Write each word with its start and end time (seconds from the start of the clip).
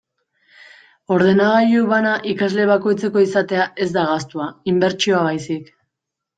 Ordenagailu 1.15 1.83
bana 1.91 2.15
ikasle 2.33 2.67
bakoitzeko 2.73 3.23
izatea 3.27 3.69
ez 3.87 3.89
da 4.01 4.09
gastua, 4.15 4.51
inbertsioa 4.75 5.25
baizik. 5.33 5.75